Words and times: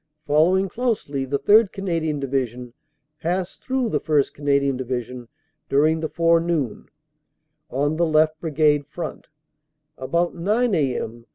Following 0.25 0.67
closely, 0.67 1.25
the 1.25 1.37
3rd. 1.37 1.71
Canadian 1.71 2.19
Division 2.19 2.73
passed 3.21 3.63
through 3.63 3.89
the 3.89 3.99
1st. 3.99 4.33
Canadian 4.33 4.75
Division 4.75 5.27
during 5.69 5.99
the 5.99 6.09
forenoon, 6.09 6.87
on 7.69 7.97
the 7.97 8.05
left 8.07 8.39
Brigade 8.39 8.87
front, 8.87 9.27
about 9.99 10.33
9 10.33 10.73
a.m. 10.73 11.27